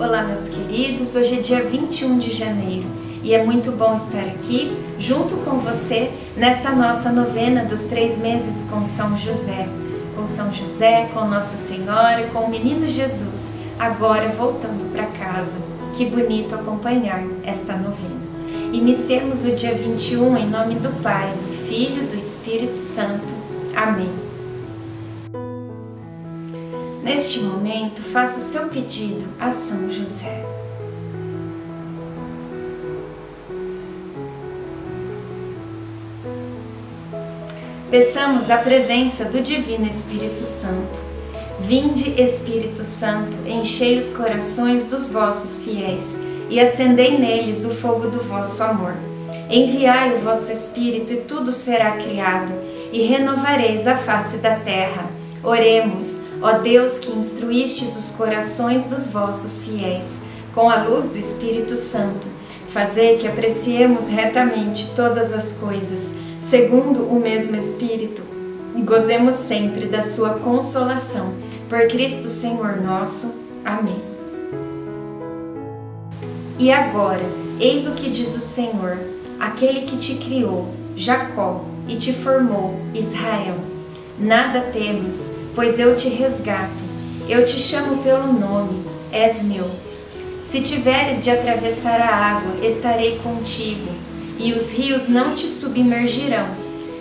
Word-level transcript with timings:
Olá, 0.00 0.22
meus 0.22 0.48
queridos. 0.48 1.16
Hoje 1.16 1.38
é 1.38 1.40
dia 1.40 1.64
21 1.64 2.20
de 2.20 2.30
janeiro 2.30 2.86
e 3.20 3.34
é 3.34 3.44
muito 3.44 3.72
bom 3.72 3.96
estar 3.96 4.28
aqui 4.28 4.78
junto 4.96 5.34
com 5.38 5.58
você 5.58 6.12
nesta 6.36 6.70
nossa 6.70 7.10
novena 7.10 7.64
dos 7.64 7.82
três 7.86 8.16
meses 8.16 8.64
com 8.70 8.84
São 8.84 9.16
José. 9.18 9.66
Com 10.14 10.24
São 10.24 10.54
José, 10.54 11.08
com 11.12 11.24
Nossa 11.24 11.56
Senhora, 11.66 12.28
com 12.32 12.44
o 12.44 12.48
Menino 12.48 12.86
Jesus, 12.86 13.42
agora 13.76 14.28
voltando 14.28 14.88
para 14.92 15.06
casa. 15.06 15.58
Que 15.96 16.06
bonito 16.06 16.54
acompanhar 16.54 17.24
esta 17.42 17.72
novena. 17.72 18.22
Iniciemos 18.72 19.44
o 19.44 19.50
dia 19.50 19.74
21 19.74 20.36
em 20.36 20.48
nome 20.48 20.76
do 20.76 21.02
Pai, 21.02 21.28
do 21.32 21.66
Filho 21.66 22.04
e 22.04 22.06
do 22.06 22.16
Espírito 22.16 22.78
Santo. 22.78 23.34
Amém. 23.74 24.27
Neste 27.02 27.40
momento, 27.40 28.02
faça 28.02 28.38
o 28.38 28.42
seu 28.42 28.68
pedido 28.68 29.24
a 29.40 29.50
São 29.50 29.90
José. 29.90 30.44
Peçamos 37.90 38.50
a 38.50 38.58
presença 38.58 39.24
do 39.24 39.40
Divino 39.40 39.86
Espírito 39.86 40.40
Santo. 40.40 41.00
Vinde, 41.60 42.20
Espírito 42.20 42.82
Santo, 42.82 43.36
enchei 43.46 43.96
os 43.96 44.10
corações 44.10 44.84
dos 44.84 45.08
vossos 45.08 45.64
fiéis 45.64 46.04
e 46.50 46.60
acendei 46.60 47.18
neles 47.18 47.64
o 47.64 47.70
fogo 47.70 48.10
do 48.10 48.22
vosso 48.22 48.62
amor. 48.62 48.94
Enviai 49.48 50.14
o 50.14 50.20
vosso 50.20 50.52
Espírito 50.52 51.12
e 51.12 51.20
tudo 51.22 51.50
será 51.52 51.92
criado, 51.92 52.52
e 52.92 53.02
renovareis 53.02 53.86
a 53.86 53.96
face 53.96 54.36
da 54.36 54.56
terra. 54.56 55.06
Oremos. 55.42 56.27
Ó 56.40 56.58
Deus 56.58 56.98
que 56.98 57.10
instruístes 57.10 57.96
os 57.96 58.16
corações 58.16 58.84
dos 58.84 59.08
vossos 59.08 59.64
fiéis, 59.64 60.04
com 60.54 60.70
a 60.70 60.84
luz 60.84 61.10
do 61.10 61.18
Espírito 61.18 61.74
Santo, 61.74 62.28
fazei 62.72 63.18
que 63.18 63.26
apreciemos 63.26 64.06
retamente 64.06 64.94
todas 64.94 65.32
as 65.32 65.52
coisas, 65.54 66.12
segundo 66.38 67.02
o 67.02 67.18
mesmo 67.18 67.56
Espírito, 67.56 68.22
e 68.76 68.82
gozemos 68.82 69.34
sempre 69.34 69.86
da 69.86 70.02
sua 70.02 70.38
consolação. 70.38 71.34
Por 71.68 71.88
Cristo 71.88 72.28
Senhor 72.28 72.80
nosso. 72.80 73.34
Amém. 73.64 74.00
E 76.56 76.70
agora, 76.70 77.24
eis 77.58 77.86
o 77.86 77.92
que 77.92 78.08
diz 78.08 78.34
o 78.36 78.40
Senhor, 78.40 78.96
aquele 79.40 79.82
que 79.82 79.96
te 79.96 80.14
criou, 80.14 80.68
Jacó, 80.94 81.64
e 81.88 81.96
te 81.96 82.12
formou, 82.12 82.80
Israel. 82.94 83.56
Nada 84.18 84.60
temas 84.72 85.37
pois 85.58 85.76
eu 85.76 85.96
te 85.96 86.08
resgato, 86.08 86.84
eu 87.28 87.44
te 87.44 87.58
chamo 87.58 88.00
pelo 88.04 88.32
nome, 88.32 88.80
és 89.10 89.42
meu. 89.42 89.68
Se 90.48 90.60
tiveres 90.60 91.24
de 91.24 91.32
atravessar 91.32 92.00
a 92.00 92.14
água, 92.14 92.64
estarei 92.64 93.18
contigo, 93.24 93.90
e 94.38 94.52
os 94.52 94.70
rios 94.70 95.08
não 95.08 95.34
te 95.34 95.48
submergirão. 95.48 96.46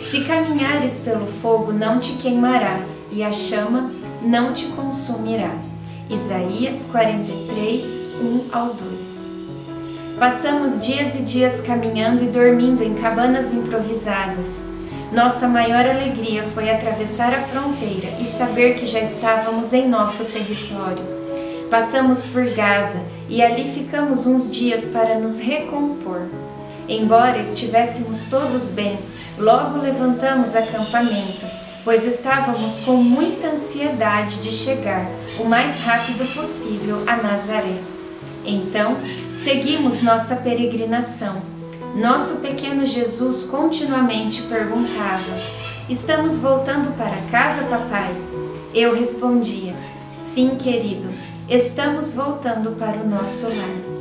Se 0.00 0.24
caminhares 0.24 0.92
pelo 1.04 1.26
fogo, 1.42 1.74
não 1.74 2.00
te 2.00 2.12
queimarás, 2.12 2.88
e 3.12 3.22
a 3.22 3.30
chama 3.30 3.92
não 4.22 4.54
te 4.54 4.64
consumirá. 4.68 5.54
Isaías 6.08 6.86
43, 6.90 7.84
1 8.18 8.44
ao 8.50 8.68
2. 8.68 8.78
Passamos 10.18 10.80
dias 10.80 11.14
e 11.14 11.18
dias 11.18 11.60
caminhando 11.60 12.24
e 12.24 12.28
dormindo 12.28 12.82
em 12.82 12.94
cabanas 12.94 13.52
improvisadas 13.52 14.67
nossa 15.12 15.48
maior 15.48 15.86
alegria 15.86 16.42
foi 16.54 16.70
atravessar 16.70 17.32
a 17.32 17.40
fronteira 17.40 18.08
e 18.20 18.26
saber 18.26 18.74
que 18.74 18.86
já 18.86 19.00
estávamos 19.00 19.72
em 19.72 19.88
nosso 19.88 20.24
território. 20.26 21.02
Passamos 21.70 22.24
por 22.26 22.44
Gaza 22.50 23.00
e 23.28 23.42
ali 23.42 23.70
ficamos 23.70 24.26
uns 24.26 24.50
dias 24.50 24.84
para 24.92 25.18
nos 25.18 25.38
recompor. 25.38 26.22
Embora 26.86 27.38
estivéssemos 27.38 28.20
todos 28.30 28.64
bem, 28.64 28.98
logo 29.38 29.78
levantamos 29.80 30.54
acampamento, 30.54 31.46
pois 31.84 32.04
estávamos 32.04 32.78
com 32.80 32.96
muita 32.96 33.48
ansiedade 33.48 34.36
de 34.42 34.50
chegar 34.50 35.06
o 35.38 35.44
mais 35.44 35.82
rápido 35.84 36.26
possível 36.34 37.02
a 37.06 37.16
Nazaré. 37.16 37.78
Então, 38.44 38.96
seguimos 39.42 40.02
nossa 40.02 40.36
peregrinação 40.36 41.57
nosso 41.96 42.36
pequeno 42.36 42.84
Jesus 42.84 43.44
continuamente 43.44 44.42
perguntava: 44.42 45.36
Estamos 45.88 46.38
voltando 46.38 46.96
para 46.96 47.16
casa, 47.30 47.62
papai? 47.64 48.14
Eu 48.74 48.94
respondia: 48.94 49.74
Sim, 50.16 50.56
querido, 50.56 51.08
estamos 51.48 52.12
voltando 52.12 52.72
para 52.78 52.98
o 52.98 53.08
nosso 53.08 53.46
lar. 53.46 53.98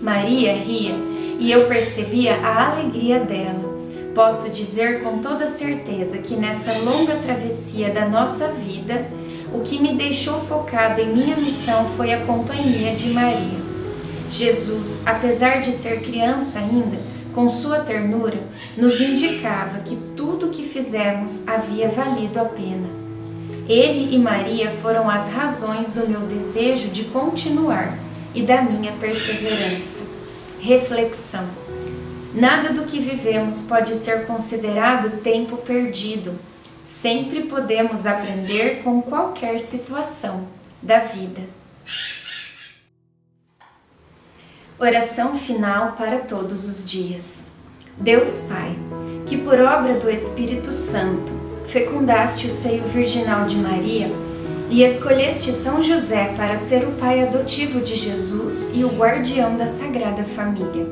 Maria 0.00 0.54
ria 0.54 0.94
e 1.38 1.50
eu 1.50 1.66
percebia 1.66 2.36
a 2.36 2.72
alegria 2.72 3.18
dela. 3.20 3.76
Posso 4.14 4.48
dizer 4.48 5.02
com 5.02 5.18
toda 5.18 5.48
certeza 5.48 6.18
que 6.18 6.36
nesta 6.36 6.78
longa 6.78 7.16
travessia 7.16 7.90
da 7.90 8.08
nossa 8.08 8.48
vida, 8.48 9.06
o 9.52 9.60
que 9.60 9.78
me 9.78 9.94
deixou 9.94 10.40
focado 10.46 11.00
em 11.00 11.12
minha 11.12 11.36
missão 11.36 11.90
foi 11.96 12.14
a 12.14 12.24
companhia 12.24 12.94
de 12.94 13.08
Maria. 13.10 13.65
Jesus, 14.28 15.02
apesar 15.06 15.60
de 15.60 15.72
ser 15.72 16.00
criança 16.00 16.58
ainda, 16.58 16.98
com 17.34 17.48
sua 17.50 17.80
ternura, 17.80 18.40
nos 18.76 19.00
indicava 19.00 19.80
que 19.80 19.96
tudo 20.16 20.46
o 20.46 20.50
que 20.50 20.64
fizemos 20.64 21.46
havia 21.46 21.88
valido 21.88 22.40
a 22.40 22.44
pena. 22.46 22.88
Ele 23.68 24.14
e 24.14 24.18
Maria 24.18 24.70
foram 24.82 25.10
as 25.10 25.30
razões 25.30 25.92
do 25.92 26.08
meu 26.08 26.20
desejo 26.20 26.88
de 26.88 27.04
continuar 27.04 27.98
e 28.34 28.42
da 28.42 28.62
minha 28.62 28.92
perseverança. 28.92 30.06
Reflexão: 30.60 31.46
Nada 32.34 32.72
do 32.72 32.84
que 32.84 32.98
vivemos 32.98 33.62
pode 33.62 33.94
ser 33.94 34.26
considerado 34.26 35.22
tempo 35.22 35.56
perdido. 35.56 36.38
Sempre 36.82 37.42
podemos 37.42 38.06
aprender 38.06 38.82
com 38.84 39.02
qualquer 39.02 39.58
situação 39.58 40.46
da 40.82 41.00
vida. 41.00 41.42
Oração 44.78 45.34
final 45.34 45.92
para 45.92 46.18
todos 46.18 46.68
os 46.68 46.86
dias. 46.86 47.44
Deus 47.96 48.42
Pai, 48.46 48.76
que 49.24 49.38
por 49.38 49.58
obra 49.58 49.94
do 49.94 50.10
Espírito 50.10 50.70
Santo 50.70 51.32
fecundaste 51.66 52.46
o 52.46 52.50
seio 52.50 52.82
virginal 52.84 53.46
de 53.46 53.56
Maria 53.56 54.10
e 54.68 54.82
escolheste 54.82 55.50
São 55.52 55.82
José 55.82 56.34
para 56.36 56.58
ser 56.58 56.86
o 56.86 56.92
pai 56.92 57.26
adotivo 57.26 57.80
de 57.80 57.96
Jesus 57.96 58.68
e 58.74 58.84
o 58.84 58.90
guardião 58.90 59.56
da 59.56 59.66
Sagrada 59.66 60.24
Família. 60.24 60.86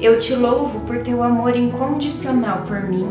Eu 0.00 0.20
te 0.20 0.32
louvo 0.32 0.78
por 0.86 0.98
teu 0.98 1.20
amor 1.20 1.56
incondicional 1.56 2.62
por 2.62 2.80
mim, 2.84 3.08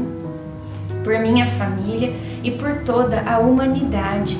por 1.04 1.20
minha 1.20 1.46
família 1.46 2.16
e 2.42 2.52
por 2.52 2.86
toda 2.86 3.22
a 3.30 3.40
humanidade. 3.40 4.40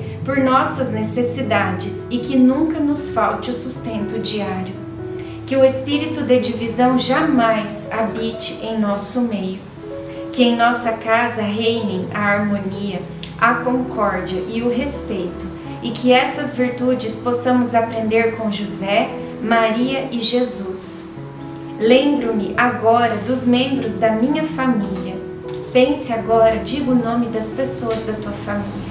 por 0.25 0.37
nossas 0.37 0.89
necessidades 0.89 1.95
e 2.09 2.19
que 2.19 2.35
nunca 2.35 2.79
nos 2.79 3.09
falte 3.09 3.49
o 3.49 3.53
sustento 3.53 4.19
diário 4.19 4.81
que 5.51 5.57
o 5.57 5.65
espírito 5.65 6.23
de 6.23 6.39
divisão 6.39 6.97
jamais 6.97 7.69
habite 7.91 8.65
em 8.65 8.79
nosso 8.79 9.19
meio. 9.19 9.59
Que 10.31 10.43
em 10.43 10.55
nossa 10.55 10.93
casa 10.93 11.41
reinem 11.41 12.07
a 12.13 12.19
harmonia, 12.19 13.01
a 13.37 13.55
concórdia 13.55 14.41
e 14.47 14.61
o 14.61 14.69
respeito, 14.69 15.45
e 15.83 15.91
que 15.91 16.13
essas 16.13 16.53
virtudes 16.53 17.17
possamos 17.17 17.75
aprender 17.75 18.37
com 18.37 18.49
José, 18.49 19.09
Maria 19.43 20.07
e 20.09 20.21
Jesus. 20.21 21.03
Lembro-me 21.77 22.53
agora 22.55 23.17
dos 23.27 23.45
membros 23.45 23.95
da 23.95 24.09
minha 24.09 24.45
família. 24.45 25.17
Pense 25.73 26.13
agora, 26.13 26.59
diga 26.59 26.91
o 26.91 26.95
nome 26.95 27.25
das 27.25 27.47
pessoas 27.47 27.99
da 28.05 28.13
tua 28.13 28.31
família. 28.45 28.90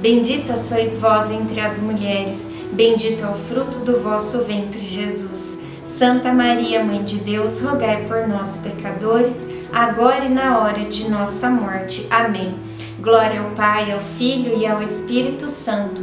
Bendita 0.00 0.56
sois 0.56 0.96
vós 0.96 1.30
entre 1.30 1.60
as 1.60 1.78
mulheres, 1.78 2.50
Bendito 2.72 3.24
é 3.24 3.28
o 3.28 3.34
fruto 3.34 3.80
do 3.80 4.00
vosso 4.00 4.44
ventre, 4.44 4.78
Jesus. 4.78 5.58
Santa 5.82 6.32
Maria, 6.32 6.84
Mãe 6.84 7.02
de 7.02 7.16
Deus, 7.16 7.60
rogai 7.60 8.04
por 8.06 8.28
nós, 8.28 8.58
pecadores, 8.58 9.46
agora 9.72 10.24
e 10.24 10.28
na 10.28 10.60
hora 10.60 10.84
de 10.84 11.10
nossa 11.10 11.50
morte. 11.50 12.06
Amém. 12.10 12.54
Glória 13.00 13.40
ao 13.40 13.50
Pai, 13.50 13.90
ao 13.90 14.00
Filho 14.00 14.56
e 14.56 14.66
ao 14.66 14.80
Espírito 14.80 15.48
Santo, 15.48 16.02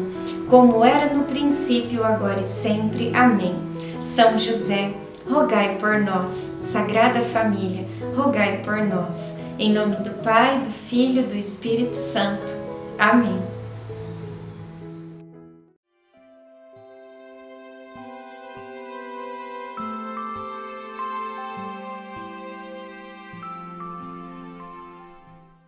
como 0.50 0.84
era 0.84 1.14
no 1.14 1.24
princípio, 1.24 2.04
agora 2.04 2.42
e 2.42 2.44
sempre. 2.44 3.12
Amém. 3.16 3.56
São 4.02 4.38
José, 4.38 4.92
rogai 5.30 5.78
por 5.80 6.02
nós. 6.02 6.52
Sagrada 6.60 7.22
Família, 7.22 7.88
rogai 8.16 8.62
por 8.64 8.78
nós. 8.84 9.36
Em 9.58 9.72
nome 9.72 9.96
do 9.98 10.12
Pai, 10.22 10.60
do 10.60 10.70
Filho 10.70 11.22
e 11.22 11.26
do 11.26 11.36
Espírito 11.36 11.96
Santo. 11.96 12.54
Amém. 13.00 13.57